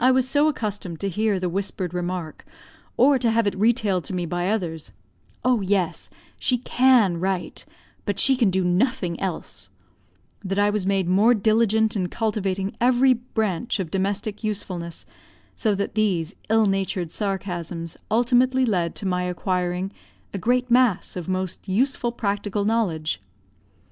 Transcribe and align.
I 0.00 0.10
was 0.10 0.28
so 0.28 0.48
accustomed 0.48 0.98
to 0.98 1.08
hear 1.08 1.38
the 1.38 1.48
whispered 1.48 1.94
remark, 1.94 2.44
or 2.96 3.20
to 3.20 3.30
have 3.30 3.46
it 3.46 3.56
retailed 3.56 4.02
to 4.06 4.12
me 4.12 4.26
by 4.26 4.48
others, 4.48 4.90
"Oh, 5.44 5.60
yes; 5.60 6.10
she 6.40 6.58
can 6.58 7.20
write, 7.20 7.64
but 8.04 8.18
she 8.18 8.34
can 8.34 8.50
do 8.50 8.64
nothing 8.64 9.20
else," 9.20 9.68
that 10.42 10.58
I 10.58 10.70
was 10.70 10.86
made 10.86 11.06
more 11.08 11.34
diligent 11.34 11.94
in 11.94 12.08
cultivating 12.08 12.74
every 12.80 13.12
branch 13.14 13.78
of 13.78 13.92
domestic 13.92 14.42
usefulness; 14.42 15.06
so 15.54 15.76
that 15.76 15.94
these 15.94 16.34
ill 16.48 16.66
natured 16.66 17.12
sarcasms 17.12 17.96
ultimately 18.10 18.66
led 18.66 18.96
to 18.96 19.06
my 19.06 19.22
acquiring 19.22 19.92
a 20.32 20.36
great 20.38 20.68
mass 20.68 21.14
of 21.14 21.28
most 21.28 21.68
useful 21.68 22.10
practical 22.10 22.64
knowledge. 22.64 23.22